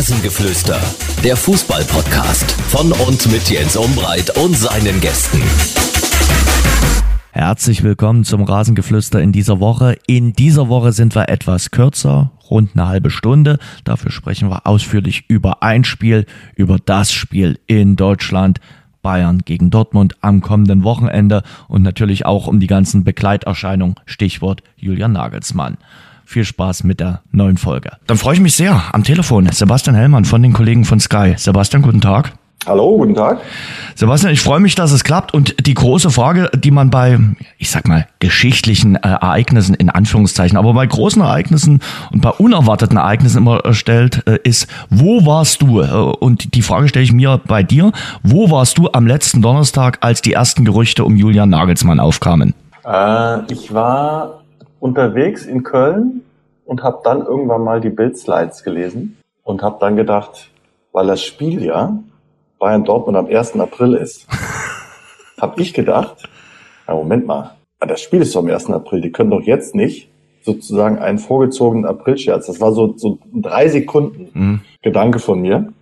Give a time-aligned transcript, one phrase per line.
[0.00, 0.80] Rasengeflüster,
[1.22, 5.42] der Fußball-Podcast von und mit Jens Umbreit und seinen Gästen.
[7.32, 9.98] Herzlich willkommen zum Rasengeflüster in dieser Woche.
[10.06, 13.58] In dieser Woche sind wir etwas kürzer, rund eine halbe Stunde.
[13.84, 16.24] Dafür sprechen wir ausführlich über ein Spiel,
[16.56, 18.58] über das Spiel in Deutschland.
[19.02, 25.12] Bayern gegen Dortmund am kommenden Wochenende und natürlich auch um die ganzen Begleiterscheinungen, Stichwort Julian
[25.12, 25.76] Nagelsmann.
[26.30, 27.90] Viel Spaß mit der neuen Folge.
[28.06, 29.48] Dann freue ich mich sehr am Telefon.
[29.50, 31.34] Sebastian Hellmann von den Kollegen von Sky.
[31.36, 32.34] Sebastian, guten Tag.
[32.66, 33.40] Hallo, guten Tag.
[33.96, 35.34] Sebastian, ich freue mich, dass es klappt.
[35.34, 37.18] Und die große Frage, die man bei,
[37.58, 41.80] ich sag mal, geschichtlichen äh, Ereignissen in Anführungszeichen, aber bei großen Ereignissen
[42.12, 45.80] und bei unerwarteten Ereignissen immer äh, stellt, äh, ist, wo warst du?
[45.80, 47.90] Äh, und die Frage stelle ich mir bei dir.
[48.22, 52.54] Wo warst du am letzten Donnerstag, als die ersten Gerüchte um Julian Nagelsmann aufkamen?
[52.84, 54.39] Äh, ich war
[54.80, 56.22] unterwegs in Köln
[56.64, 60.50] und habe dann irgendwann mal die Bild-Slides gelesen und habe dann gedacht,
[60.92, 61.98] weil das Spiel ja
[62.58, 63.58] Bayern Dortmund am 1.
[63.60, 64.26] April ist,
[65.40, 66.28] habe ich gedacht,
[66.86, 68.70] na Moment mal, das Spiel ist doch am 1.
[68.70, 70.10] April, die können doch jetzt nicht
[70.42, 72.46] sozusagen einen vorgezogenen Aprilscherz.
[72.46, 74.60] Das war so, so drei Sekunden mhm.
[74.82, 75.72] Gedanke von mir.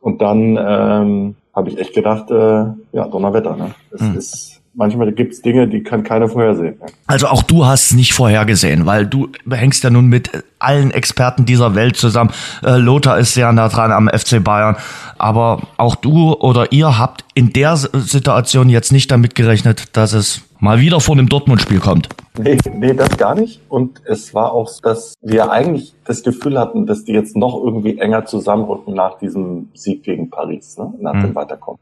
[0.00, 3.74] Und dann ähm, habe ich echt gedacht, äh, ja, Donnerwetter, ne?
[3.90, 4.16] Es mhm.
[4.16, 6.76] ist manchmal gibt es Dinge, die kann keiner vorhersehen.
[7.06, 11.44] Also auch du hast es nicht vorhergesehen, weil du hängst ja nun mit allen Experten
[11.44, 12.30] dieser Welt zusammen.
[12.64, 14.76] Äh, Lothar ist sehr nah dran am FC Bayern.
[15.18, 20.42] Aber auch du oder ihr habt in der Situation jetzt nicht damit gerechnet, dass es
[20.58, 22.08] mal wieder vor einem Dortmund-Spiel kommt.
[22.38, 23.60] Nee, nee, das gar nicht.
[23.68, 27.98] Und es war auch, dass wir eigentlich das Gefühl hatten, dass die jetzt noch irgendwie
[27.98, 30.92] enger zusammenrücken nach diesem Sieg gegen Paris, ne?
[31.00, 31.22] nach mhm.
[31.22, 31.80] dem Weiterkommen.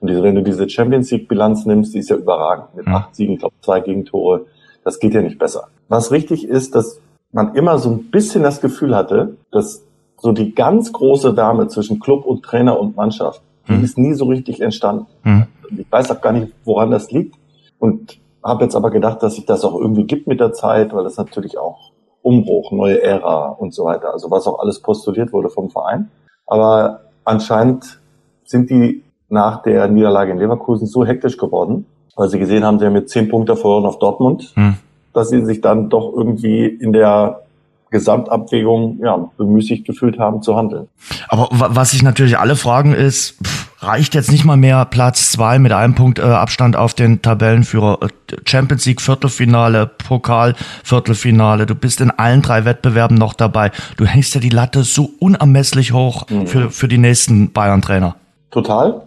[0.00, 2.74] Und diese, wenn du diese Champions League-Bilanz nimmst, die ist ja überragend.
[2.74, 2.94] Mit mhm.
[2.94, 4.46] acht Siegen, ich glaube zwei Gegentore.
[4.84, 5.68] Das geht ja nicht besser.
[5.88, 7.00] Was richtig ist, dass
[7.32, 9.84] man immer so ein bisschen das Gefühl hatte, dass
[10.18, 13.84] so die ganz große Wärme zwischen Club und Trainer und Mannschaft, die mhm.
[13.84, 15.06] ist nie so richtig entstanden.
[15.24, 15.46] Mhm.
[15.76, 17.36] Ich weiß auch gar nicht, woran das liegt.
[17.78, 21.04] Und habe jetzt aber gedacht, dass sich das auch irgendwie gibt mit der Zeit, weil
[21.04, 21.90] das natürlich auch
[22.22, 26.10] Umbruch, neue Ära und so weiter, also was auch alles postuliert wurde vom Verein.
[26.46, 28.00] Aber anscheinend
[28.44, 32.86] sind die nach der Niederlage in Leverkusen so hektisch geworden, weil sie gesehen haben, sie
[32.86, 34.76] haben jetzt zehn Punkte verloren auf Dortmund, hm.
[35.12, 37.42] dass sie sich dann doch irgendwie in der
[37.90, 40.88] Gesamtabwägung ja, bemüßigt gefühlt haben zu handeln.
[41.28, 43.38] Aber was sich natürlich alle fragen ist,
[43.78, 47.98] reicht jetzt nicht mal mehr Platz zwei mit einem Punkt äh, Abstand auf den Tabellenführer
[48.02, 48.08] äh,
[48.44, 51.66] Champions League Viertelfinale, Pokal Viertelfinale.
[51.66, 53.70] Du bist in allen drei Wettbewerben noch dabei.
[53.96, 56.46] Du hängst ja die Latte so unermesslich hoch mhm.
[56.46, 58.16] für, für die nächsten Bayern-Trainer.
[58.50, 59.05] Total.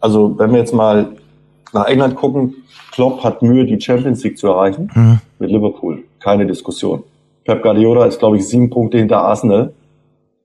[0.00, 1.16] Also wenn wir jetzt mal
[1.72, 2.54] nach England gucken,
[2.92, 5.20] Klopp hat Mühe, die Champions League zu erreichen mhm.
[5.38, 6.04] mit Liverpool.
[6.18, 7.04] Keine Diskussion.
[7.44, 9.72] Pep Guardiola ist, glaube ich, sieben Punkte hinter Arsenal.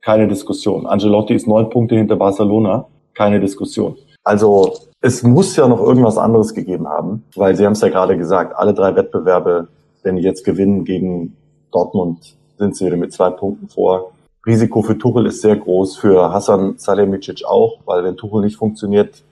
[0.02, 0.86] Keine Diskussion.
[0.86, 2.86] Angelotti ist neun Punkte hinter Barcelona.
[3.14, 3.96] Keine Diskussion.
[4.24, 8.18] Also es muss ja noch irgendwas anderes gegeben haben, weil Sie haben es ja gerade
[8.18, 9.68] gesagt, alle drei Wettbewerbe,
[10.04, 11.36] wenn die jetzt gewinnen gegen
[11.72, 14.12] Dortmund, sind sie wieder mit zwei Punkten vor.
[14.46, 19.24] Risiko für Tuchel ist sehr groß, für Hassan Salihamidzic auch, weil wenn Tuchel nicht funktioniert,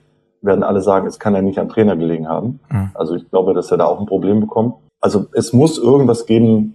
[0.44, 2.60] werden alle sagen, es kann ja nicht am Trainer gelegen haben.
[2.70, 2.90] Mhm.
[2.94, 4.74] Also ich glaube, dass er da auch ein Problem bekommt.
[5.00, 6.74] Also es muss irgendwas geben,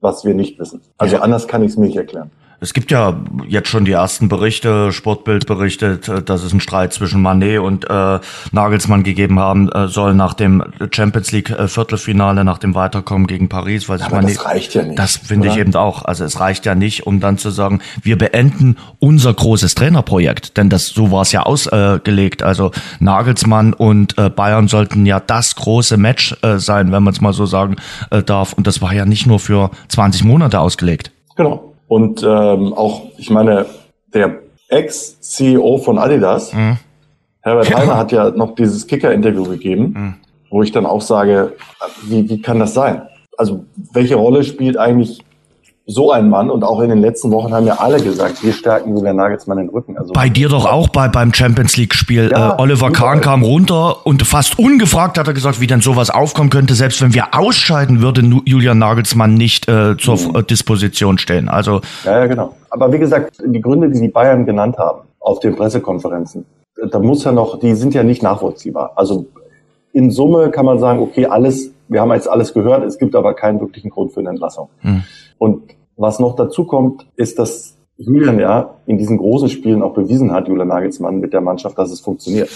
[0.00, 0.82] was wir nicht wissen.
[0.98, 1.22] Also ja.
[1.22, 2.30] anders kann ich es mir nicht erklären.
[2.58, 6.92] Es gibt ja jetzt schon die ersten Berichte, Sportbild berichtet, äh, dass es einen Streit
[6.92, 8.18] zwischen Manet und äh,
[8.52, 13.48] Nagelsmann gegeben haben äh, soll nach dem Champions League äh, Viertelfinale, nach dem Weiterkommen gegen
[13.48, 13.88] Paris.
[13.88, 14.98] Weil Aber Manet, das reicht ja nicht.
[14.98, 16.04] Das finde ich eben auch.
[16.04, 20.56] Also es reicht ja nicht, um dann zu sagen, wir beenden unser großes Trainerprojekt.
[20.56, 22.42] Denn das so war es ja ausgelegt.
[22.42, 27.20] also Nagelsmann und äh, Bayern sollten ja das große Match äh, sein, wenn man es
[27.20, 27.76] mal so sagen
[28.10, 28.54] äh, darf.
[28.54, 31.10] Und das war ja nicht nur für 20 Monate ausgelegt.
[31.36, 31.75] Genau.
[31.88, 33.66] Und ähm, auch, ich meine,
[34.12, 36.78] der Ex-CEO von Adidas, mhm.
[37.40, 37.78] Herbert ja.
[37.78, 40.14] Heiner, hat ja noch dieses Kicker-Interview gegeben, mhm.
[40.50, 41.52] wo ich dann auch sage,
[42.02, 43.02] wie, wie kann das sein?
[43.38, 45.22] Also welche Rolle spielt eigentlich
[45.88, 48.96] so ein Mann und auch in den letzten Wochen haben ja alle gesagt, wir stärken
[48.96, 49.96] Julian Nagelsmann den Rücken.
[49.96, 52.30] Also bei dir doch auch bei beim Champions League Spiel.
[52.32, 56.10] Ja, äh, Oliver Kahn kam runter und fast ungefragt hat er gesagt, wie denn sowas
[56.10, 60.46] aufkommen könnte, selbst wenn wir ausscheiden, würde Julian Nagelsmann nicht äh, zur mhm.
[60.48, 61.48] Disposition stehen.
[61.48, 62.54] Also ja, ja, genau.
[62.70, 66.44] Aber wie gesagt, die Gründe, die die Bayern genannt haben auf den Pressekonferenzen,
[66.90, 68.92] da muss ja noch, die sind ja nicht nachvollziehbar.
[68.96, 69.26] Also
[69.92, 73.34] in Summe kann man sagen, okay, alles, wir haben jetzt alles gehört, es gibt aber
[73.34, 74.68] keinen wirklichen Grund für eine Entlassung.
[74.82, 75.04] Mhm.
[75.38, 80.32] Und was noch dazu kommt, ist, dass Julian ja in diesen großen Spielen auch bewiesen
[80.32, 82.50] hat, Julian Nagelsmann mit der Mannschaft, dass es funktioniert.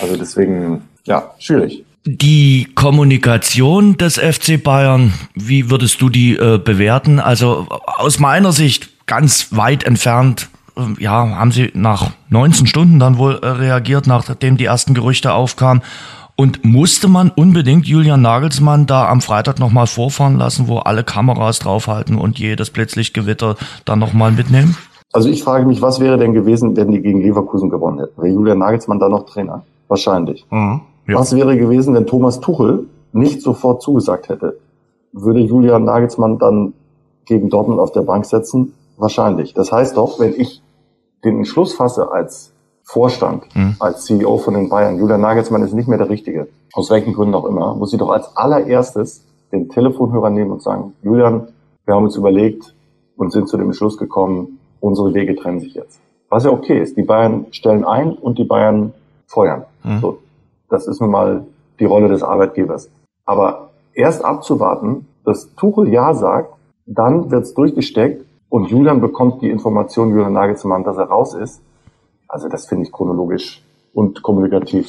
[0.00, 1.84] Also deswegen, ja, schwierig.
[2.06, 7.18] Die Kommunikation des FC Bayern, wie würdest du die äh, bewerten?
[7.18, 13.18] Also aus meiner Sicht ganz weit entfernt äh, ja, haben sie nach 19 Stunden dann
[13.18, 15.82] wohl äh, reagiert, nachdem die ersten Gerüchte aufkamen.
[16.36, 21.60] Und musste man unbedingt Julian Nagelsmann da am Freitag nochmal vorfahren lassen, wo alle Kameras
[21.60, 24.76] draufhalten und jedes Blitzlichtgewitter dann nochmal mitnehmen?
[25.12, 28.20] Also ich frage mich, was wäre denn gewesen, wenn die gegen Leverkusen gewonnen hätten?
[28.20, 29.62] Wäre Julian Nagelsmann da noch Trainer?
[29.86, 30.44] Wahrscheinlich.
[30.50, 31.18] Mhm, ja.
[31.18, 34.58] Was wäre gewesen, wenn Thomas Tuchel nicht sofort zugesagt hätte?
[35.12, 36.72] Würde Julian Nagelsmann dann
[37.26, 38.72] gegen Dortmund auf der Bank setzen?
[38.96, 39.54] Wahrscheinlich.
[39.54, 40.62] Das heißt doch, wenn ich
[41.24, 42.53] den Entschluss fasse als
[42.84, 43.76] Vorstand, mhm.
[43.80, 47.34] als CEO von den Bayern, Julian Nagelsmann ist nicht mehr der Richtige, aus welchen Gründen
[47.34, 51.48] auch immer, muss ich doch als allererstes den Telefonhörer nehmen und sagen, Julian,
[51.86, 52.74] wir haben uns überlegt
[53.16, 56.00] und sind zu dem Entschluss gekommen, unsere Wege trennen sich jetzt.
[56.28, 56.96] Was ja okay ist.
[56.96, 58.92] Die Bayern stellen ein und die Bayern
[59.26, 59.64] feuern.
[59.82, 60.00] Mhm.
[60.00, 60.18] So,
[60.68, 61.46] das ist nun mal
[61.78, 62.90] die Rolle des Arbeitgebers.
[63.24, 66.54] Aber erst abzuwarten, dass Tuchel Ja sagt,
[66.86, 71.62] dann wird's durchgesteckt und Julian bekommt die Information, Julian Nagelsmann, dass er raus ist,
[72.28, 73.62] also das finde ich chronologisch
[73.92, 74.88] und kommunikativ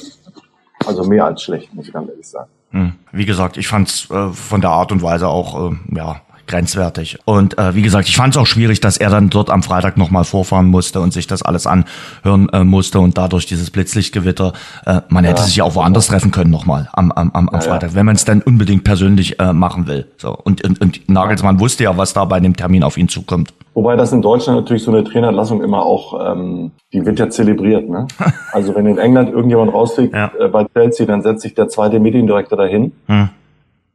[0.85, 2.49] also mehr als schlecht, muss ich ganz ehrlich sagen.
[2.71, 2.93] Hm.
[3.11, 7.19] Wie gesagt, ich fand es äh, von der Art und Weise auch äh, ja grenzwertig.
[7.25, 9.97] Und äh, wie gesagt, ich fand es auch schwierig, dass er dann dort am Freitag
[9.97, 14.53] nochmal vorfahren musste und sich das alles anhören äh, musste und dadurch dieses Blitzlichtgewitter.
[14.86, 15.45] Äh, man hätte ja.
[15.45, 18.15] sich ja auch woanders treffen können nochmal am, am, am, am ja, Freitag, wenn man
[18.15, 20.07] es dann unbedingt persönlich äh, machen will.
[20.18, 23.53] So und, und, und Nagelsmann wusste ja, was da bei dem Termin auf ihn zukommt.
[23.74, 27.89] Wobei das in Deutschland natürlich so eine Trainerlassung immer auch, ähm, die wird ja zelebriert.
[27.89, 28.07] Ne?
[28.53, 30.31] Also wenn in England irgendjemand rausfliegt ja.
[30.39, 32.94] äh, bei Chelsea, dann setzt sich der zweite Mediendirektor dahin.
[33.07, 33.30] Hm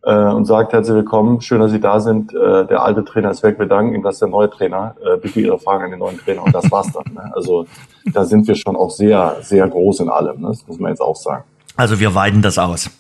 [0.03, 2.35] äh, und sagt herzlich willkommen, schön, dass Sie da sind.
[2.35, 4.95] Äh, der alte Trainer ist weg, wir danken Ihnen, das ist der neue Trainer.
[5.05, 7.13] Äh, bitte Ihre Fragen an den neuen Trainer und das war's dann.
[7.13, 7.31] Ne?
[7.35, 7.67] Also
[8.13, 10.49] da sind wir schon auch sehr, sehr groß in allem, ne?
[10.49, 11.45] das muss man jetzt auch sagen.
[11.77, 12.91] Also wir weiden das aus.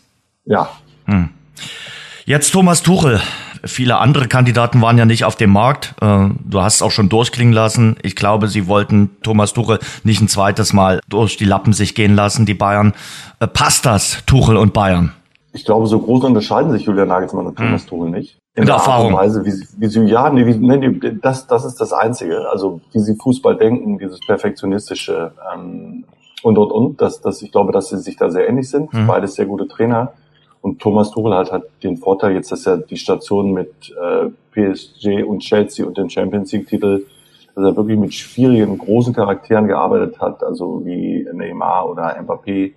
[0.44, 0.68] Ja.
[1.06, 1.30] Hm.
[2.26, 3.20] Jetzt Thomas Tuchel.
[3.62, 5.94] Viele andere Kandidaten waren ja nicht auf dem Markt.
[6.00, 7.96] Äh, du hast es auch schon durchklingen lassen.
[8.02, 12.14] Ich glaube, sie wollten Thomas Tuchel nicht ein zweites Mal durch die Lappen sich gehen
[12.14, 12.94] lassen, die Bayern.
[13.38, 15.12] Äh, passt das, Tuchel und Bayern?
[15.52, 17.88] Ich glaube, so groß unterscheiden sich Julian Nagelsmann und Thomas hm.
[17.88, 18.38] Tuchel nicht.
[18.54, 19.14] In, der, der Erfahrung.
[19.14, 22.48] Weise, wie sie, wie sie ja, nee, wie, nee, das, das ist das Einzige.
[22.50, 26.04] Also wie sie Fußball denken, dieses perfektionistische ähm,
[26.42, 27.00] und und und.
[27.00, 28.92] Das, das, ich glaube, dass sie sich da sehr ähnlich sind.
[28.92, 29.06] Mhm.
[29.06, 30.12] Beides sehr gute Trainer.
[30.62, 35.24] Und Thomas Tuchel hat, hat den Vorteil jetzt, dass er die Station mit äh, PSG
[35.24, 37.06] und Chelsea und dem Champions League Titel,
[37.54, 42.72] dass er wirklich mit schwierigen, großen Charakteren gearbeitet hat, also wie Neymar oder Mbappé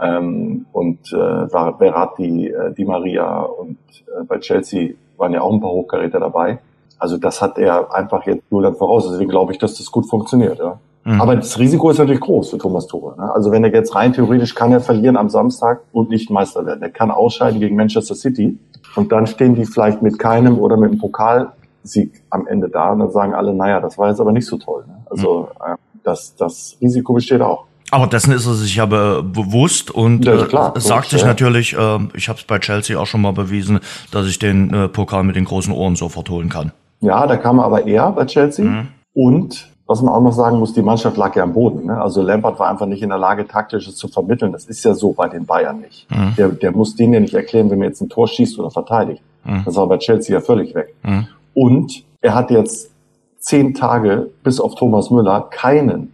[0.00, 5.60] ähm, und äh, Verratti, äh, Di Maria und äh, bei Chelsea waren ja auch ein
[5.60, 6.58] paar Hochkaräter dabei.
[6.98, 9.08] Also das hat er einfach jetzt nur dann voraus.
[9.10, 10.58] Deswegen glaube ich, dass das gut funktioniert.
[10.58, 10.78] Ja.
[11.04, 11.20] Mhm.
[11.20, 13.16] Aber das Risiko ist natürlich groß für Thomas Tuchel.
[13.16, 13.32] Ne?
[13.34, 16.82] Also wenn er jetzt rein theoretisch kann er verlieren am Samstag und nicht Meister werden.
[16.82, 18.58] Er kann ausscheiden gegen Manchester City
[18.94, 23.00] und dann stehen die vielleicht mit keinem oder mit einem Pokalsieg am Ende da und
[23.00, 24.84] dann sagen alle, naja, das war jetzt aber nicht so toll.
[24.86, 24.94] Ne?
[25.10, 25.72] Also mhm.
[25.72, 27.64] äh, das, das Risiko besteht auch.
[27.92, 31.26] Aber dessen ist er sich ja bewusst und ja, klar, äh, sagt sich ja.
[31.26, 33.80] natürlich, äh, ich habe es bei Chelsea auch schon mal bewiesen,
[34.10, 36.72] dass ich den äh, Pokal mit den großen Ohren sofort holen kann.
[37.00, 38.64] Ja, da kam er aber eher bei Chelsea.
[38.64, 38.88] Mhm.
[39.12, 41.84] Und was man auch noch sagen muss, die Mannschaft lag ja am Boden.
[41.84, 42.00] Ne?
[42.00, 44.52] Also Lampard war einfach nicht in der Lage, taktisches zu vermitteln.
[44.52, 46.10] Das ist ja so bei den Bayern nicht.
[46.10, 46.34] Mhm.
[46.38, 49.20] Der, der muss denen ja nicht erklären, wenn man jetzt ein Tor schießt oder verteidigt.
[49.44, 49.64] Mhm.
[49.66, 50.94] Das war bei Chelsea ja völlig weg.
[51.02, 51.26] Mhm.
[51.52, 52.90] Und er hat jetzt
[53.36, 56.10] zehn Tage bis auf Thomas Müller keinen,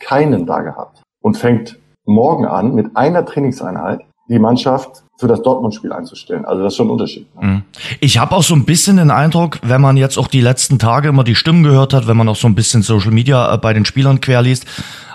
[0.00, 5.92] keinen da gehabt und fängt morgen an, mit einer Trainingseinheit die Mannschaft für das Dortmund-Spiel
[5.92, 6.44] einzustellen.
[6.44, 7.26] Also das ist schon ein Unterschied.
[7.34, 7.46] Ne?
[7.46, 7.62] Mhm.
[8.00, 11.08] Ich habe auch so ein bisschen den Eindruck, wenn man jetzt auch die letzten Tage
[11.08, 13.72] immer die Stimmen gehört hat, wenn man auch so ein bisschen Social Media äh, bei
[13.72, 14.66] den Spielern querliest,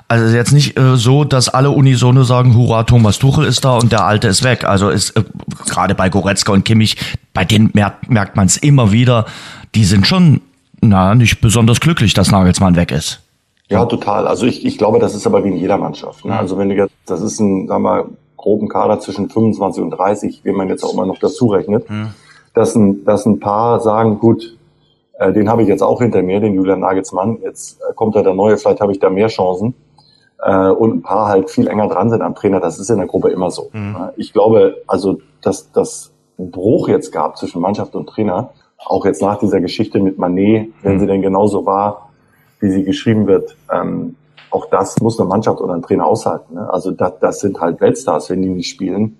[0.07, 3.91] also jetzt nicht äh, so, dass alle unisono sagen, hurra, Thomas Tuchel ist da und
[3.91, 4.63] der Alte ist weg.
[4.63, 5.23] Also ist äh,
[5.65, 6.97] gerade bei Goretzka und Kimmich,
[7.33, 9.25] bei denen merkt, merkt man es immer wieder,
[9.73, 10.41] die sind schon
[10.81, 13.21] na nicht besonders glücklich, dass Nagelsmann weg ist.
[13.67, 14.27] Ja, total.
[14.27, 16.25] Also ich, ich glaube, das ist aber wie in jeder Mannschaft.
[16.25, 16.37] Ne?
[16.37, 20.41] Also wenn du jetzt, das ist ein, sagen wir, groben Kader zwischen 25 und 30,
[20.43, 22.09] wie man jetzt auch immer noch dazu rechnet, mhm.
[22.53, 24.55] dass, ein, dass ein paar sagen, gut,
[25.17, 28.21] äh, den habe ich jetzt auch hinter mir, den Julian Nagelsmann, jetzt äh, kommt da
[28.21, 29.73] der Neue, vielleicht habe ich da mehr Chancen.
[30.43, 33.07] Äh, und ein paar halt viel enger dran sind am Trainer, das ist in der
[33.07, 33.69] Gruppe immer so.
[33.73, 33.91] Mhm.
[33.93, 34.13] Ne?
[34.17, 39.39] Ich glaube, also, dass das Bruch jetzt gab zwischen Mannschaft und Trainer, auch jetzt nach
[39.39, 40.99] dieser Geschichte mit Manet, wenn mhm.
[40.99, 42.09] sie denn genauso war,
[42.59, 44.15] wie sie geschrieben wird, ähm,
[44.51, 46.55] auch das muss eine Mannschaft oder ein Trainer aushalten.
[46.55, 46.69] Ne?
[46.71, 49.17] Also das, das sind halt Weltstars, wenn die nicht spielen,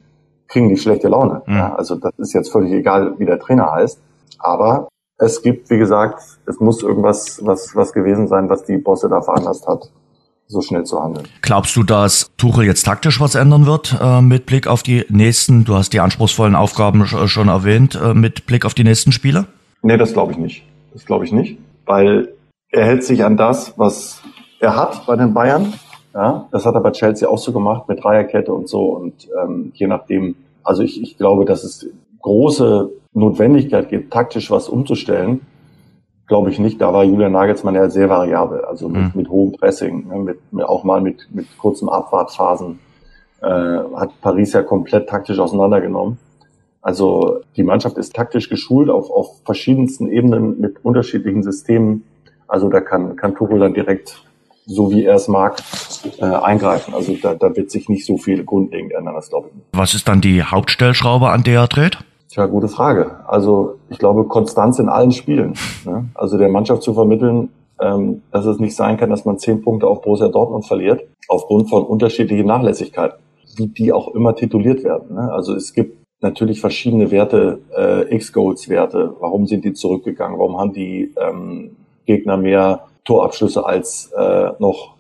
[0.48, 1.42] kriegen die schlechte Laune.
[1.46, 1.56] Mhm.
[1.56, 1.76] Ja?
[1.76, 4.00] Also das ist jetzt völlig egal, wie der Trainer heißt.
[4.40, 4.88] Aber
[5.18, 9.22] es gibt, wie gesagt, es muss irgendwas was, was gewesen sein, was die Bosse da
[9.22, 9.90] veranlasst hat,
[10.48, 11.28] so schnell zu handeln.
[11.42, 15.66] Glaubst du, dass Tuchel jetzt taktisch was ändern wird äh, mit Blick auf die nächsten,
[15.66, 19.48] du hast die anspruchsvollen Aufgaben schon erwähnt, äh, mit Blick auf die nächsten Spiele?
[19.82, 20.64] Nee, das glaube ich nicht.
[20.94, 22.35] Das glaube ich nicht, weil
[22.76, 24.22] er hält sich an das, was
[24.60, 25.74] er hat bei den Bayern,
[26.14, 29.72] ja, das hat er bei Chelsea auch so gemacht mit Dreierkette und so und ähm,
[29.74, 31.88] je nachdem, also ich, ich glaube, dass es
[32.22, 35.42] große Notwendigkeit gibt, taktisch was umzustellen,
[36.28, 36.82] glaube ich nicht.
[36.82, 39.12] Da war Julian Nagelsmann ja sehr variabel, also mit, mhm.
[39.14, 42.80] mit hohem Pressing, ne, mit, mit, auch mal mit, mit kurzen Abwartphasen,
[43.42, 46.18] äh, hat Paris ja komplett taktisch auseinandergenommen.
[46.82, 52.04] Also die Mannschaft ist taktisch geschult auf, auf verschiedensten Ebenen mit unterschiedlichen Systemen.
[52.48, 54.24] Also da kann, kann Tuchel dann direkt,
[54.66, 55.58] so wie er es mag,
[56.20, 56.94] äh, eingreifen.
[56.94, 59.78] Also da, da wird sich nicht so viel grundlegend ändern, das glaube ich.
[59.78, 62.00] Was ist dann die Hauptstellschraube, an der er dreht?
[62.30, 63.20] Tja, gute Frage.
[63.28, 65.54] Also ich glaube, Konstanz in allen Spielen.
[65.86, 66.10] Ne?
[66.16, 67.50] Also der Mannschaft zu vermitteln,
[67.80, 71.70] ähm, dass es nicht sein kann, dass man zehn Punkte auf Borussia Dortmund verliert, aufgrund
[71.70, 73.20] von unterschiedlichen Nachlässigkeiten,
[73.56, 75.16] wie die auch immer tituliert werden.
[75.16, 75.32] Ne?
[75.32, 79.16] Also es gibt natürlich verschiedene Werte, äh, X-Goals-Werte.
[79.20, 80.40] Warum sind die zurückgegangen?
[80.40, 84.96] Warum haben die ähm, Gegner mehr Torabschlüsse als äh, noch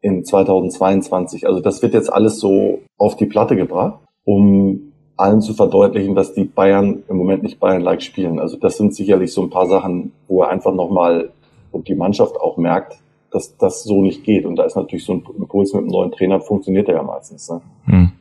[0.00, 1.46] in 2022?
[1.46, 6.32] Also das wird jetzt alles so auf die Platte gebracht, um allen zu verdeutlichen, dass
[6.32, 8.40] die Bayern im Moment nicht Bayern-like spielen.
[8.40, 11.30] Also das sind sicherlich so ein paar Sachen, wo er einfach nochmal
[11.72, 12.98] und die Mannschaft auch merkt,
[13.30, 14.46] dass das so nicht geht.
[14.46, 17.50] Und da ist natürlich so ein Impuls mit einem neuen Trainer, funktioniert er ja meistens.
[17.50, 17.60] Ne?
[17.84, 18.12] Hm.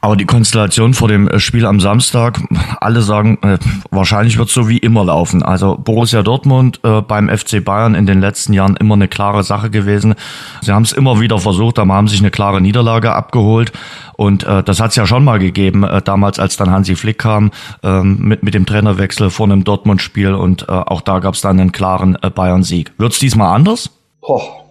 [0.00, 2.40] Aber die Konstellation vor dem äh, Spiel am Samstag,
[2.80, 3.58] alle sagen, äh,
[3.90, 5.42] wahrscheinlich wird es so wie immer laufen.
[5.42, 9.70] Also Borussia Dortmund äh, beim FC Bayern in den letzten Jahren immer eine klare Sache
[9.70, 10.14] gewesen.
[10.60, 13.72] Sie haben es immer wieder versucht, aber haben sich eine klare Niederlage abgeholt.
[14.16, 17.18] Und äh, das hat es ja schon mal gegeben, äh, damals als dann Hansi Flick
[17.18, 17.50] kam,
[17.82, 20.34] äh, mit, mit dem Trainerwechsel vor einem Dortmund-Spiel.
[20.34, 22.92] Und äh, auch da gab es dann einen klaren äh, Bayern-Sieg.
[22.98, 23.90] Wird es diesmal anders?
[24.20, 24.62] Poch.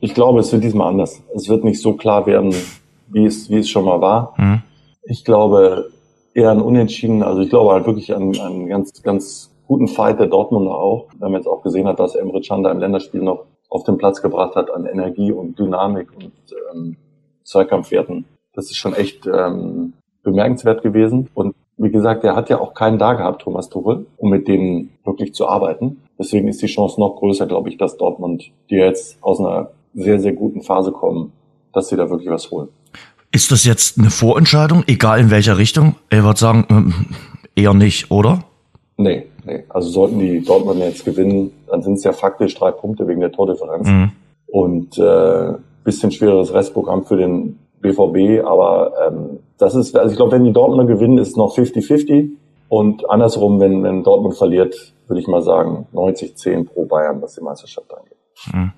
[0.00, 1.22] Ich glaube, es wird diesmal anders.
[1.34, 2.54] Es wird nicht so klar werden,
[3.12, 4.34] wie es, wie es schon mal war.
[4.38, 4.62] Mhm.
[5.04, 5.90] Ich glaube
[6.34, 10.26] eher ein Unentschieden, also ich glaube halt wirklich an einen ganz, ganz guten Fight der
[10.26, 11.08] Dortmunder auch.
[11.18, 13.96] Wenn man jetzt auch gesehen hat, dass Emre Can da im Länderspiel noch auf den
[13.96, 16.32] Platz gebracht hat an Energie und Dynamik und
[16.72, 16.96] ähm,
[17.44, 18.26] Zweikampfwerten.
[18.54, 21.30] Das ist schon echt ähm, bemerkenswert gewesen.
[21.34, 24.90] Und wie gesagt, er hat ja auch keinen da gehabt, Thomas Tuchel, um mit denen
[25.04, 26.02] wirklich zu arbeiten.
[26.18, 30.20] Deswegen ist die Chance noch größer, glaube ich, dass Dortmund, die jetzt aus einer sehr,
[30.20, 31.32] sehr guten Phase kommen,
[31.72, 32.68] dass sie da wirklich was holen.
[33.32, 35.96] Ist das jetzt eine Vorentscheidung, egal in welcher Richtung?
[36.10, 36.94] Ich würde sagen, ähm,
[37.56, 38.44] eher nicht, oder?
[38.98, 39.64] Nee, nee.
[39.70, 43.32] Also sollten die Dortmund jetzt gewinnen, dann sind es ja faktisch drei Punkte wegen der
[43.32, 43.88] Tordifferenz.
[43.88, 44.12] Mhm.
[44.46, 50.32] Und äh, bisschen schwereres Restprogramm für den BVB, aber ähm, das ist, also ich glaube,
[50.32, 52.30] wenn die Dortmunder gewinnen, ist noch 50-50.
[52.68, 57.42] Und andersrum, wenn, wenn Dortmund verliert, würde ich mal sagen, 90-10 pro Bayern, was die
[57.42, 58.16] Meisterschaft angeht.
[58.52, 58.72] Mhm.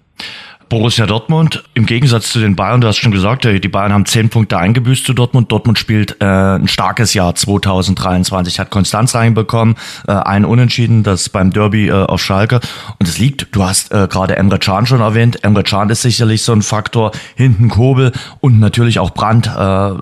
[0.74, 4.28] Borussia Dortmund, im Gegensatz zu den Bayern, du hast schon gesagt, die Bayern haben zehn
[4.28, 5.52] Punkte eingebüßt zu Dortmund.
[5.52, 9.76] Dortmund spielt äh, ein starkes Jahr 2023, hat Konstanz reinbekommen,
[10.08, 12.58] äh, ein Unentschieden, das beim Derby äh, auf Schalke.
[12.98, 16.42] Und es liegt, du hast äh, gerade Emre Can schon erwähnt, Emre Can ist sicherlich
[16.42, 19.46] so ein Faktor, hinten Kobel und natürlich auch Brandt.
[19.46, 19.92] Äh,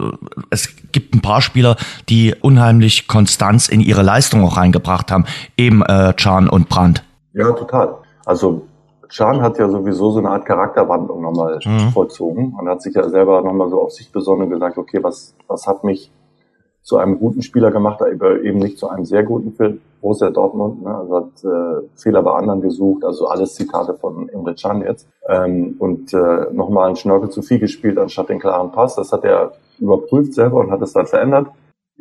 [0.49, 1.77] es gibt ein paar Spieler,
[2.09, 5.27] die unheimlich Konstanz in ihre Leistung auch reingebracht haben,
[5.59, 7.05] eben äh, Can und Brandt.
[7.35, 7.97] Ja, total.
[8.25, 8.67] Also
[9.15, 11.91] Can hat ja sowieso so eine Art Charakterwandlung nochmal mhm.
[11.91, 15.35] vollzogen und hat sich ja selber nochmal so auf sich besonnen und gesagt, okay, was,
[15.49, 16.11] was hat mich
[16.83, 20.83] zu einem guten Spieler gemacht, aber eben nicht zu einem sehr guten für Borussia Dortmund.
[20.83, 20.95] Ne?
[20.95, 25.09] Also hat äh, Fehler bei anderen gesucht, also alles Zitate von Imre Can jetzt.
[25.29, 28.97] Ähm, und äh, nochmal einen Schnörkel zu viel gespielt, anstatt den klaren Pass.
[28.97, 31.47] Das hat er überprüft selber und hat es dann verändert.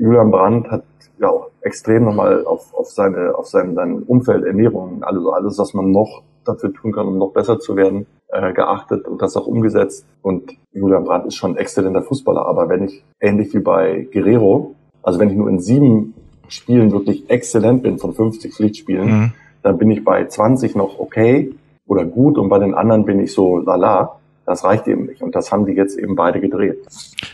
[0.02, 0.84] Julian Brandt hat
[1.20, 5.76] ja auch extrem nochmal auf, auf seine, auf sein, sein Umfeld, Ernährung, also alles, was
[5.76, 9.46] man noch dafür tun kann, um noch besser zu werden, äh, geachtet und das auch
[9.46, 10.08] umgesetzt.
[10.24, 12.44] Und Julian Brandt ist schon ein exzellenter Fußballer.
[12.48, 16.16] Aber wenn ich, ähnlich wie bei Guerrero, also wenn ich nur in sieben
[16.48, 19.34] Spielen wirklich exzellent bin von 50 Pflichtspielen, mhm.
[19.62, 21.54] dann bin ich bei 20 noch okay
[21.86, 24.18] oder gut und bei den anderen bin ich so lala.
[24.46, 25.22] Das reicht eben nicht.
[25.22, 26.78] Und das haben die jetzt eben beide gedreht.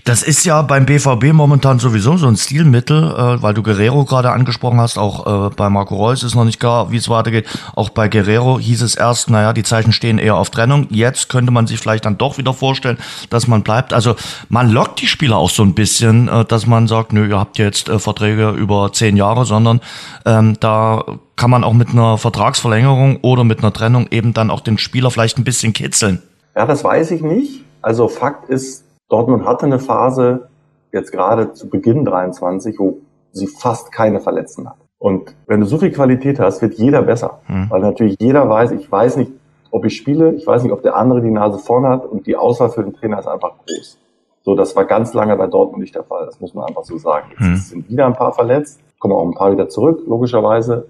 [0.03, 4.31] Das ist ja beim BVB momentan sowieso so ein Stilmittel, äh, weil du Guerrero gerade
[4.31, 4.97] angesprochen hast.
[4.97, 7.47] Auch äh, bei Marco Reus ist noch nicht klar, wie es weitergeht.
[7.75, 10.87] Auch bei Guerrero hieß es erst, naja, die Zeichen stehen eher auf Trennung.
[10.89, 12.97] Jetzt könnte man sich vielleicht dann doch wieder vorstellen,
[13.29, 13.93] dass man bleibt.
[13.93, 14.15] Also
[14.49, 17.57] man lockt die Spieler auch so ein bisschen, äh, dass man sagt, nö, ihr habt
[17.57, 19.79] jetzt äh, Verträge über zehn Jahre, sondern
[20.25, 21.05] ähm, da
[21.37, 25.09] kann man auch mit einer Vertragsverlängerung oder mit einer Trennung eben dann auch den Spieler
[25.09, 26.21] vielleicht ein bisschen kitzeln.
[26.57, 27.63] Ja, das weiß ich nicht.
[27.83, 30.49] Also Fakt ist, Dortmund hatte eine Phase,
[30.91, 32.97] jetzt gerade zu Beginn 23, wo
[33.31, 34.77] sie fast keine Verletzten hat.
[34.97, 37.41] Und wenn du so viel Qualität hast, wird jeder besser.
[37.45, 37.67] Hm.
[37.69, 39.31] Weil natürlich jeder weiß, ich weiß nicht,
[39.69, 42.35] ob ich spiele, ich weiß nicht, ob der andere die Nase vorn hat und die
[42.35, 43.99] Auswahl für den Trainer ist einfach groß.
[44.41, 46.25] So, das war ganz lange bei Dortmund nicht der Fall.
[46.25, 47.27] Das muss man einfach so sagen.
[47.33, 47.55] Jetzt hm.
[47.55, 50.87] sind wieder ein paar verletzt, kommen auch ein paar wieder zurück, logischerweise.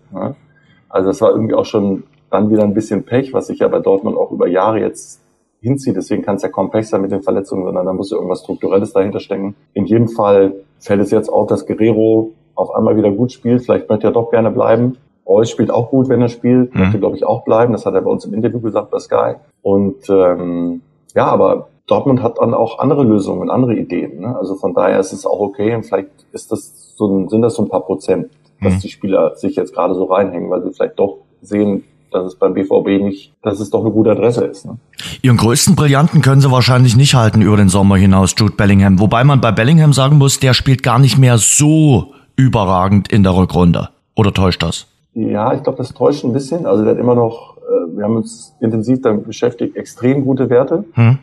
[0.88, 3.80] Also das war irgendwie auch schon dann wieder ein bisschen Pech, was sich ja bei
[3.80, 5.27] Dortmund auch über Jahre jetzt
[5.68, 5.96] hinzieht.
[5.96, 8.94] Deswegen kann es ja komplex sein mit den Verletzungen, sondern da muss ja irgendwas Strukturelles
[8.94, 9.56] dahinter stecken.
[9.74, 13.64] In jedem Fall fällt es jetzt auf, dass Guerrero auf einmal wieder gut spielt.
[13.64, 14.98] Vielleicht möchte er doch gerne bleiben.
[15.28, 16.74] Reus spielt auch gut, wenn er spielt.
[16.74, 16.82] Mhm.
[16.82, 17.74] Möchte, glaube ich, auch bleiben.
[17.74, 19.36] Das hat er bei uns im Interview gesagt bei Sky.
[19.62, 20.82] Und ähm,
[21.14, 24.22] ja, aber Dortmund hat dann auch andere Lösungen, andere Ideen.
[24.22, 24.38] Ne?
[24.38, 25.76] Also von daher ist es auch okay.
[25.76, 28.30] Und vielleicht ist das so ein, sind das so ein paar Prozent,
[28.62, 28.80] dass mhm.
[28.80, 31.84] die Spieler sich jetzt gerade so reinhängen, weil sie vielleicht doch sehen,
[32.18, 34.66] dass es beim BVB nicht, dass es doch eine gute Adresse ist.
[34.66, 34.78] Ne?
[35.22, 39.00] Ihren größten Brillanten können sie wahrscheinlich nicht halten über den Sommer hinaus, Jude Bellingham.
[39.00, 43.36] Wobei man bei Bellingham sagen muss, der spielt gar nicht mehr so überragend in der
[43.36, 43.90] Rückrunde.
[44.16, 44.88] Oder täuscht das?
[45.14, 46.66] Ja, ich glaube, das täuscht ein bisschen.
[46.66, 50.86] Also der hat immer noch, äh, wir haben uns intensiv damit beschäftigt, extrem gute Werte.
[50.94, 51.18] Hm.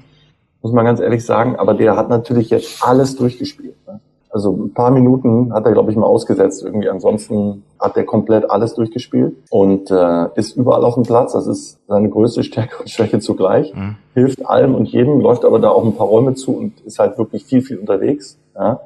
[0.62, 1.56] Muss man ganz ehrlich sagen.
[1.56, 3.76] Aber der hat natürlich jetzt alles durchgespielt.
[3.86, 4.00] Ne?
[4.34, 6.88] Also ein paar Minuten hat er, glaube ich, mal ausgesetzt irgendwie.
[6.88, 11.34] Ansonsten hat er komplett alles durchgespielt und äh, ist überall auf dem Platz.
[11.34, 13.72] Das ist seine größte Stärke und Schwäche zugleich.
[13.72, 13.94] Mhm.
[14.12, 17.16] Hilft allem und jedem, läuft aber da auch ein paar Räume zu und ist halt
[17.16, 18.36] wirklich viel, viel unterwegs.
[18.56, 18.80] Ja.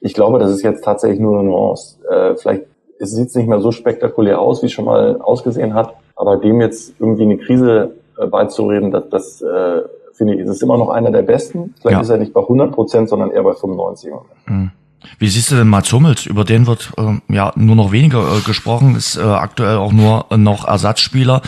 [0.00, 1.98] Ich glaube, das ist jetzt tatsächlich nur eine Nuance.
[2.10, 2.64] Äh, vielleicht
[2.98, 5.94] sieht es nicht mehr so spektakulär aus, wie es schon mal ausgesehen hat.
[6.16, 9.82] Aber dem jetzt irgendwie eine Krise äh, beizureden, das, das äh,
[10.14, 11.76] finde ich, ist es immer noch einer der besten.
[11.80, 12.00] Vielleicht ja.
[12.00, 14.12] ist er nicht bei 100 Prozent, sondern eher bei 95.
[14.46, 14.72] Mhm.
[15.18, 16.26] Wie siehst du denn Mats Hummels?
[16.26, 20.26] Über den wird äh, ja nur noch weniger äh, gesprochen, ist äh, aktuell auch nur
[20.36, 21.42] noch Ersatzspieler,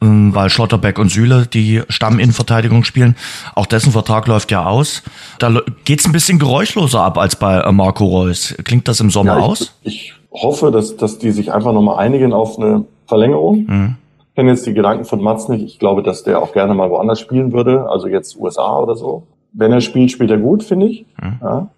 [0.00, 3.16] äh, weil Schlotterbeck und Süle die Stamminnenverteidigung spielen.
[3.54, 5.02] Auch dessen Vertrag läuft ja aus.
[5.38, 8.54] Da geht's ein bisschen geräuschloser ab als bei äh, Marco Reus.
[8.64, 9.78] Klingt das im Sommer ja, ich, aus?
[9.82, 13.66] Ich hoffe, dass, dass die sich einfach nochmal einigen auf eine Verlängerung.
[13.66, 13.96] Mhm.
[14.18, 15.64] Ich kenne jetzt die Gedanken von Mats nicht.
[15.64, 19.26] Ich glaube, dass der auch gerne mal woanders spielen würde, also jetzt USA oder so.
[19.52, 21.06] Wenn er spielt, spielt er gut, finde ich.
[21.22, 21.38] Mhm.
[21.40, 21.68] Ja.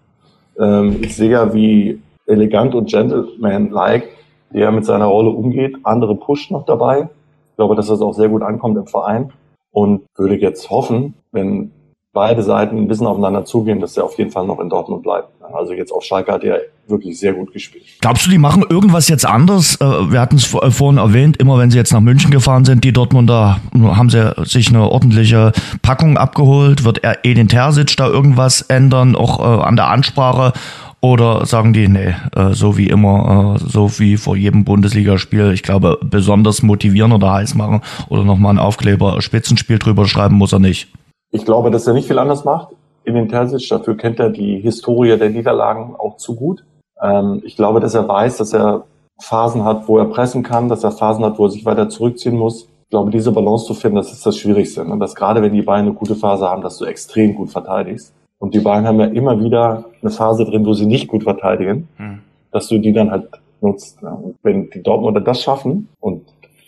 [0.59, 4.09] Ähm, ich sehe ja, wie elegant und gentleman-like
[4.51, 5.77] der mit seiner Rolle umgeht.
[5.83, 7.09] Andere pushen noch dabei.
[7.51, 9.31] Ich glaube, dass das auch sehr gut ankommt im Verein
[9.71, 11.71] und würde jetzt hoffen, wenn
[12.19, 15.29] beide Seiten ein bisschen aufeinander zugehen, dass er auf jeden Fall noch in Dortmund bleibt.
[15.53, 17.85] Also jetzt auf Schalke hat er wirklich sehr gut gespielt.
[18.01, 19.79] Glaubst du, die machen irgendwas jetzt anders?
[19.79, 22.83] Äh, wir hatten es äh, vorhin erwähnt, immer wenn sie jetzt nach München gefahren sind,
[22.83, 26.83] die Dortmunder, haben sie sich eine ordentliche Packung abgeholt.
[26.83, 30.51] Wird er Edin Terzic da irgendwas ändern, auch äh, an der Ansprache?
[30.99, 32.13] Oder sagen die, nee,
[32.51, 37.79] so wie immer, so wie vor jedem Bundesligaspiel, ich glaube, besonders motivieren oder heiß machen
[38.09, 40.89] oder nochmal einen Aufkleber Spitzenspiel drüber schreiben muss er nicht?
[41.31, 42.69] Ich glaube, dass er nicht viel anders macht
[43.03, 43.67] in den Terzic.
[43.69, 46.63] Dafür kennt er die Historie der Niederlagen auch zu gut.
[47.01, 48.85] Ähm, ich glaube, dass er weiß, dass er
[49.21, 52.37] Phasen hat, wo er pressen kann, dass er Phasen hat, wo er sich weiter zurückziehen
[52.37, 52.63] muss.
[52.83, 54.83] Ich glaube, diese Balance zu finden, das ist das Schwierigste.
[54.87, 54.97] Ne?
[54.97, 58.13] Dass gerade wenn die Bayern eine gute Phase haben, dass du extrem gut verteidigst.
[58.39, 61.89] Und die Bayern haben ja immer wieder eine Phase drin, wo sie nicht gut verteidigen,
[61.97, 62.19] hm.
[62.51, 63.27] dass du die dann halt
[63.61, 64.01] nutzt.
[64.01, 64.09] Ne?
[64.09, 66.23] Und wenn die Dortmunder das schaffen, und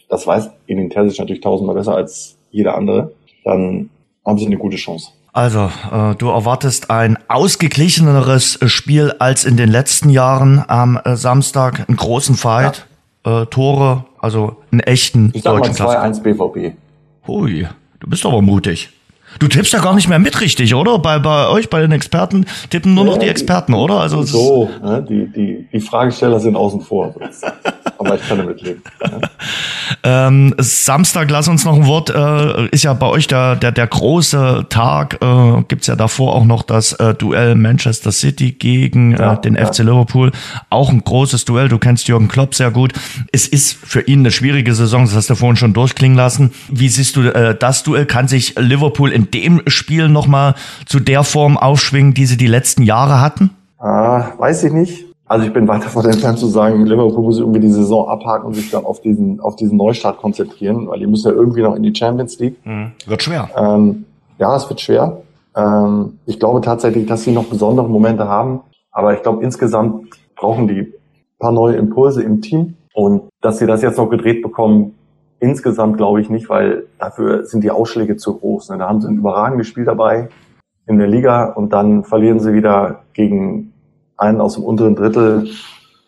[0.10, 3.14] das weiß Edin Terzic natürlich tausendmal besser als jeder andere,
[3.46, 3.90] dann
[4.26, 5.10] haben sie eine gute Chance.
[5.34, 11.86] Also, äh, du erwartest ein ausgeglicheneres Spiel als in den letzten Jahren am äh, Samstag,
[11.88, 12.86] einen großen Fight,
[13.26, 13.44] ja.
[13.44, 16.22] äh, Tore, also einen echten ich deutschen Klasse.
[16.22, 16.76] 2-1 BVB.
[17.28, 17.68] Hui,
[18.00, 18.90] du bist aber mutig.
[19.40, 21.00] Du tippst ja gar nicht mehr mit richtig, oder?
[21.00, 24.02] Bei, bei euch, bei den Experten, tippen nur noch die Experten, oder?
[24.02, 25.06] Also so, ne?
[25.08, 27.16] die, die, die Fragesteller sind außen vor.
[28.02, 28.82] Aber ich kann damit leben.
[29.00, 29.22] Ne?
[30.04, 33.86] ähm, Samstag, lass uns noch ein Wort, äh, ist ja bei euch der, der, der
[33.86, 35.20] große Tag.
[35.22, 39.56] Äh, Gibt ja davor auch noch das äh, Duell Manchester City gegen äh, ja, den
[39.56, 39.68] ja.
[39.68, 40.32] FC Liverpool.
[40.72, 41.70] Auch ein großes Duell.
[41.70, 42.94] Du kennst Jürgen Klopp sehr gut.
[43.32, 46.52] Es ist für ihn eine schwierige Saison, das hast du vorhin schon durchklingen lassen.
[46.70, 48.08] Wie siehst du äh, das Duell?
[48.08, 50.56] Kann sich Liverpool in dem Spiel nochmal
[50.88, 53.52] zu der Form aufschwingen, die sie die letzten Jahre hatten?
[53.78, 55.11] Ah, weiß ich nicht.
[55.32, 58.54] Also ich bin weiter von entfernt zu sagen, Liverpool muss irgendwie die Saison abhaken und
[58.54, 61.84] sich dann auf diesen, auf diesen Neustart konzentrieren, weil die müssen ja irgendwie noch in
[61.84, 62.58] die Champions League.
[62.66, 62.92] Mhm.
[63.06, 63.50] Wird schwer.
[63.56, 64.04] Ähm,
[64.40, 65.22] ja, es wird schwer.
[65.56, 68.60] Ähm, ich glaube tatsächlich, dass sie noch besondere Momente haben,
[68.92, 70.94] aber ich glaube insgesamt brauchen die
[71.40, 74.96] paar neue Impulse im Team und dass sie das jetzt noch gedreht bekommen,
[75.40, 78.72] insgesamt glaube ich nicht, weil dafür sind die Ausschläge zu groß.
[78.72, 78.80] Ne?
[78.80, 80.28] Da haben sie ein überragendes Spiel dabei
[80.88, 83.71] in der Liga und dann verlieren sie wieder gegen
[84.22, 85.50] einen aus dem unteren Drittel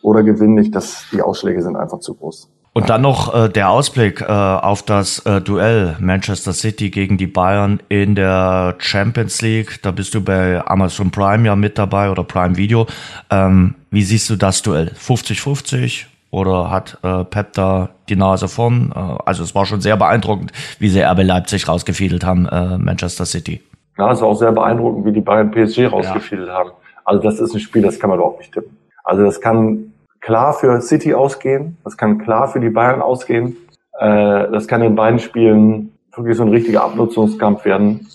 [0.02, 2.50] oder gewinnen nicht, dass die Ausschläge sind einfach zu groß.
[2.76, 7.28] Und dann noch äh, der Ausblick äh, auf das äh, Duell Manchester City gegen die
[7.28, 9.80] Bayern in der Champions League.
[9.84, 12.88] Da bist du bei Amazon Prime ja mit dabei oder Prime Video.
[13.30, 14.92] Ähm, wie siehst du das Duell?
[14.98, 18.92] 50-50 oder hat äh, Pep da die Nase vorn?
[18.96, 23.28] Äh, also es war schon sehr beeindruckend, wie sie RB Leipzig rausgefiedelt haben, äh, Manchester
[23.28, 23.62] City.
[24.00, 26.56] Ja, es war auch sehr beeindruckend, wie die Bayern PSG rausgefiedelt ja.
[26.56, 26.72] haben.
[27.06, 28.78] Also das ist ein Spiel, das kann man überhaupt nicht tippen.
[29.04, 33.58] Also das kann klar für City ausgehen, das kann klar für die Bayern ausgehen.
[34.00, 38.08] Äh, das kann in beiden Spielen wirklich so ein richtiger Abnutzungskampf werden.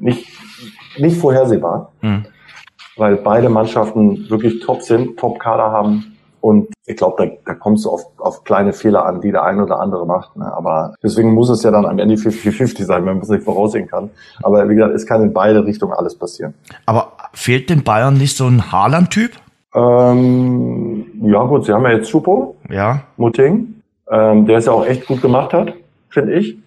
[0.00, 0.26] nicht,
[0.98, 2.26] nicht vorhersehbar, mhm.
[2.96, 6.16] weil beide Mannschaften wirklich top sind, top Kader haben.
[6.40, 9.64] Und ich glaube, da, da kommst du auf, auf kleine Fehler an, die der eine
[9.64, 10.36] oder andere macht.
[10.36, 10.52] Ne?
[10.52, 13.88] Aber deswegen muss es ja dann am Ende 50-50 sein, wenn man es nicht voraussehen
[13.88, 14.10] kann.
[14.42, 16.54] Aber wie gesagt, es kann in beide Richtungen alles passieren.
[16.86, 19.30] Aber fehlt den Bayern nicht so ein Haaland-Typ?
[19.74, 23.04] Ähm, ja gut, sie haben ja jetzt Schupo, ja.
[23.16, 25.72] Muting, ähm, der es ja auch echt gut gemacht hat,
[26.08, 26.58] finde ich.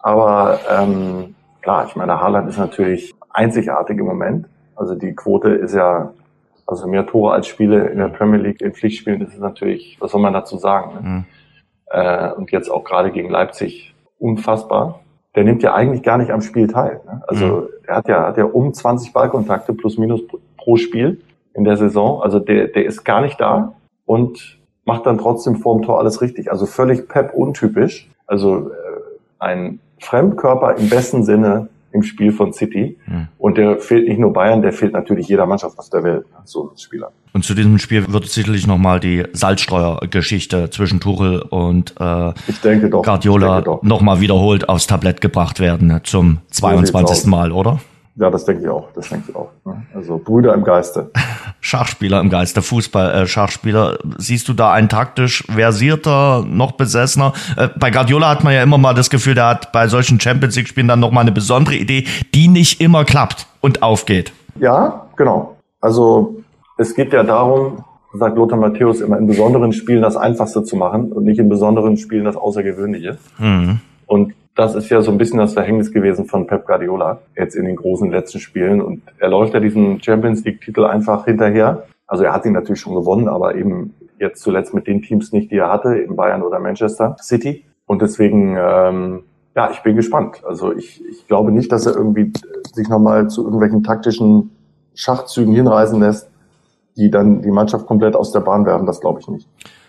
[0.00, 4.46] Aber ähm, klar, ich meine, Haaland ist natürlich einzigartig im Moment.
[4.74, 6.12] Also die Quote ist ja,
[6.66, 10.10] also mehr Tore als Spiele in der Premier League in Pflichtspielen, das ist natürlich, was
[10.10, 10.94] soll man dazu sagen?
[10.94, 11.08] Ne?
[11.08, 11.24] Mhm.
[11.90, 15.00] Äh, und jetzt auch gerade gegen Leipzig unfassbar.
[15.36, 17.00] Der nimmt ja eigentlich gar nicht am Spiel teil.
[17.06, 17.22] Ne?
[17.26, 17.68] Also mhm.
[17.86, 20.22] er hat ja, hat ja um 20 Ballkontakte plus minus
[20.56, 21.20] pro Spiel
[21.54, 22.22] in der Saison.
[22.22, 23.74] Also der, der ist gar nicht da
[24.06, 26.50] und macht dann trotzdem vorm Tor alles richtig.
[26.50, 28.10] Also völlig Pep untypisch.
[28.26, 28.72] Also äh,
[29.38, 32.96] ein Fremdkörper im besten Sinne im Spiel von City.
[33.06, 33.28] Mhm.
[33.38, 36.70] Und der fehlt nicht nur Bayern, der fehlt natürlich jeder Mannschaft aus der Welt, so
[36.70, 37.10] ein Spieler.
[37.32, 42.88] Und zu diesem Spiel wird sicherlich nochmal die Salzstreuer-Geschichte zwischen Tuchel und äh, ich denke
[42.88, 47.26] doch, Guardiola nochmal wiederholt aufs Tablett gebracht werden zum 22.
[47.26, 47.80] Mal, oder?
[48.18, 48.88] Ja, das denke ich auch.
[48.94, 49.50] Das denke ich auch.
[49.66, 49.82] Ne?
[49.94, 51.10] Also Brüder im Geiste.
[51.60, 53.94] Schachspieler im Geiste, Fußball-Schachspieler.
[53.94, 57.34] Äh, Siehst du da einen taktisch versierter, noch besessener?
[57.56, 60.56] Äh, bei Guardiola hat man ja immer mal das Gefühl, der hat bei solchen Champions
[60.56, 64.32] League-Spielen dann nochmal eine besondere Idee, die nicht immer klappt und aufgeht.
[64.58, 65.56] Ja, genau.
[65.82, 66.36] Also
[66.78, 71.12] es geht ja darum, sagt Lothar Matthäus immer, in besonderen Spielen das Einfachste zu machen
[71.12, 73.18] und nicht in besonderen Spielen das Außergewöhnliche.
[73.38, 73.80] Mhm.
[74.06, 77.66] Und das ist ja so ein bisschen das Verhängnis gewesen von Pep Guardiola jetzt in
[77.66, 78.80] den großen letzten Spielen.
[78.80, 81.84] Und er läuft ja diesen Champions League-Titel einfach hinterher.
[82.06, 85.50] Also er hat ihn natürlich schon gewonnen, aber eben jetzt zuletzt mit den Teams nicht,
[85.50, 87.66] die er hatte, in Bayern oder Manchester City.
[87.84, 90.42] Und deswegen, ähm, ja, ich bin gespannt.
[90.46, 92.32] Also ich, ich glaube nicht, dass er irgendwie
[92.72, 94.52] sich nochmal zu irgendwelchen taktischen
[94.94, 96.30] Schachzügen hinreisen lässt,
[96.96, 98.86] die dann die Mannschaft komplett aus der Bahn werfen.
[98.86, 99.48] Das glaube ich nicht.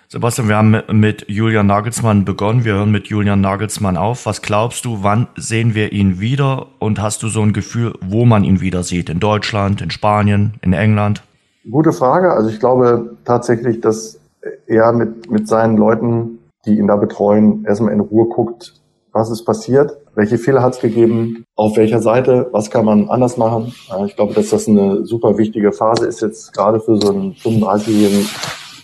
[0.09, 2.63] Sebastian, wir haben mit Julian Nagelsmann begonnen.
[2.63, 4.25] Wir hören mit Julian Nagelsmann auf.
[4.25, 6.67] Was glaubst du, wann sehen wir ihn wieder?
[6.79, 9.09] Und hast du so ein Gefühl, wo man ihn wieder sieht?
[9.09, 11.23] In Deutschland, in Spanien, in England?
[11.69, 12.31] Gute Frage.
[12.31, 14.17] Also ich glaube tatsächlich, dass
[14.65, 18.75] er mit, mit seinen Leuten, die ihn da betreuen, erstmal in Ruhe guckt,
[19.11, 23.35] was ist passiert, welche Fehler hat es gegeben, auf welcher Seite, was kann man anders
[23.35, 23.73] machen.
[24.05, 28.25] Ich glaube, dass das eine super wichtige Phase ist jetzt gerade für so einen 35-jährigen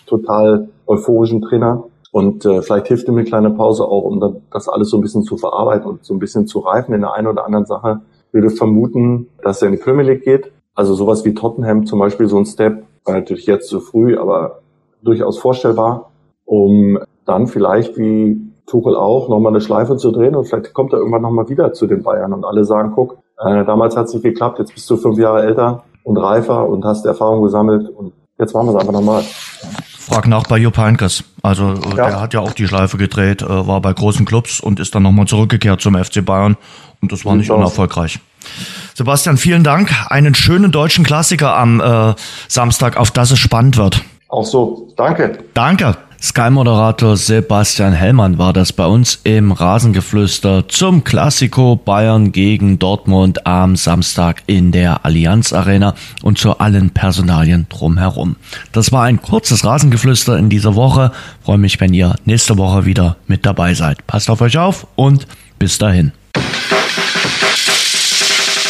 [0.05, 1.85] total euphorischen Trainer.
[2.11, 5.23] Und äh, vielleicht hilft ihm eine kleine Pause auch, um das alles so ein bisschen
[5.23, 8.01] zu verarbeiten und so ein bisschen zu reifen in der einen oder anderen Sache.
[8.31, 10.51] Würde vermuten, dass er in die Premier League geht.
[10.75, 14.59] Also sowas wie Tottenham zum Beispiel, so ein Step, war natürlich jetzt zu früh, aber
[15.03, 16.11] durchaus vorstellbar,
[16.45, 20.99] um dann vielleicht wie Tuchel auch nochmal eine Schleife zu drehen und vielleicht kommt er
[20.99, 24.23] irgendwann nochmal wieder zu den Bayern und alle sagen, guck, äh, damals hat es nicht
[24.23, 28.53] geklappt, jetzt bist du fünf Jahre älter und reifer und hast Erfahrung gesammelt und jetzt
[28.53, 29.23] machen wir es einfach nochmal.
[30.07, 31.23] Frag nach bei Jupp Heynckes.
[31.41, 32.09] Also äh, ja.
[32.09, 35.03] der hat ja auch die Schleife gedreht, äh, war bei großen Clubs und ist dann
[35.03, 36.57] nochmal zurückgekehrt zum FC Bayern.
[37.01, 38.19] Und das war nicht unerfolgreich.
[38.93, 39.91] Sebastian, vielen Dank.
[40.09, 42.13] Einen schönen deutschen Klassiker am äh,
[42.47, 44.01] Samstag, auf das es spannend wird.
[44.27, 44.93] Auch so.
[44.95, 45.39] Danke.
[45.53, 45.97] Danke.
[46.23, 53.75] Sky-Moderator Sebastian Hellmann war das bei uns im Rasengeflüster zum Klassiko Bayern gegen Dortmund am
[53.75, 58.37] Samstag in der Allianz Arena und zu allen Personalien drumherum.
[58.71, 61.11] Das war ein kurzes Rasengeflüster in dieser Woche.
[61.43, 64.07] Freue mich, wenn ihr nächste Woche wieder mit dabei seid.
[64.07, 65.27] Passt auf euch auf und
[65.59, 66.13] bis dahin.